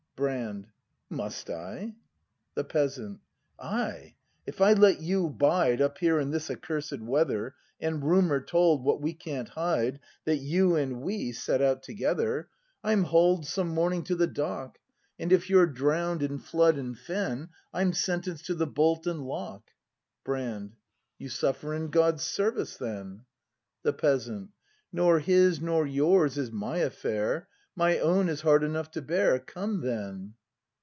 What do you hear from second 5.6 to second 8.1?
4 Up here in this accursed weather. And